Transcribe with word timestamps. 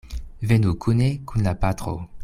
Venu 0.51 0.73
kune 0.85 1.07
kun 1.29 1.43
la 1.49 1.53
patro. 1.53 1.95